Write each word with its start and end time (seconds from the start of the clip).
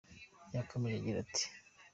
Yakomeje 0.55 0.95
agira 0.97 1.17
ati. 1.25 1.45